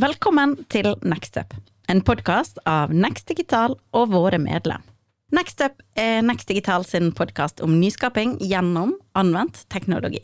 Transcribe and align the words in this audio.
Velkommen 0.00 0.54
til 0.72 0.86
Nextup, 1.04 1.50
en 1.84 1.98
podkast 2.00 2.56
av 2.64 2.94
Next 2.96 3.26
Digital 3.28 3.74
og 3.92 4.14
våre 4.14 4.38
medlem. 4.40 4.80
Nextup 5.36 5.82
er 6.00 6.22
Next 6.24 6.48
Digital 6.48 6.86
sin 6.88 7.10
podkast 7.12 7.60
om 7.60 7.74
nyskaping 7.76 8.38
gjennom 8.40 8.94
anvendt 9.12 9.66
teknologi. 9.68 10.22